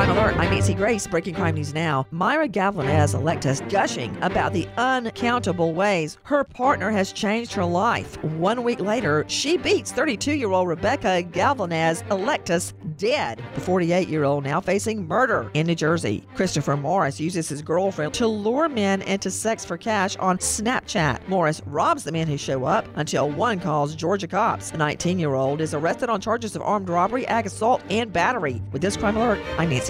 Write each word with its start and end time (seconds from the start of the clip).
Crime 0.00 0.16
Alert. 0.16 0.36
I'm 0.38 0.50
Nancy 0.50 0.72
Grace. 0.72 1.06
Breaking 1.06 1.34
crime 1.34 1.56
news 1.56 1.74
now. 1.74 2.06
Myra 2.10 2.48
Galvanez 2.48 3.12
Electus 3.12 3.60
gushing 3.68 4.16
about 4.22 4.54
the 4.54 4.66
uncountable 4.78 5.74
ways 5.74 6.16
her 6.22 6.42
partner 6.42 6.90
has 6.90 7.12
changed 7.12 7.52
her 7.52 7.66
life. 7.66 8.16
One 8.24 8.62
week 8.62 8.80
later, 8.80 9.26
she 9.28 9.58
beats 9.58 9.92
32 9.92 10.36
year 10.36 10.52
old 10.52 10.68
Rebecca 10.68 11.22
Galvanez 11.22 12.02
Electus 12.04 12.72
dead. 12.96 13.42
The 13.54 13.60
48 13.60 14.08
year 14.08 14.24
old 14.24 14.42
now 14.42 14.58
facing 14.58 15.06
murder 15.06 15.50
in 15.52 15.66
New 15.66 15.74
Jersey. 15.74 16.24
Christopher 16.34 16.78
Morris 16.78 17.20
uses 17.20 17.50
his 17.50 17.60
girlfriend 17.60 18.14
to 18.14 18.26
lure 18.26 18.70
men 18.70 19.02
into 19.02 19.30
sex 19.30 19.66
for 19.66 19.76
cash 19.76 20.16
on 20.16 20.38
Snapchat. 20.38 21.28
Morris 21.28 21.60
robs 21.66 22.04
the 22.04 22.12
men 22.12 22.26
who 22.26 22.38
show 22.38 22.64
up 22.64 22.88
until 22.94 23.28
one 23.28 23.60
calls 23.60 23.94
Georgia 23.94 24.28
cops. 24.28 24.70
The 24.70 24.78
19 24.78 25.18
year 25.18 25.34
old 25.34 25.60
is 25.60 25.74
arrested 25.74 26.08
on 26.08 26.22
charges 26.22 26.56
of 26.56 26.62
armed 26.62 26.88
robbery, 26.88 27.26
ag 27.26 27.44
assault, 27.44 27.82
and 27.90 28.10
battery. 28.10 28.62
With 28.72 28.80
this 28.80 28.96
crime 28.96 29.18
alert, 29.18 29.38
I'm 29.58 29.68
Nancy 29.68 29.89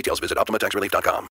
Details, 0.00 0.20
visit 0.20 0.38
OptimaTaxRelief.com. 0.38 1.28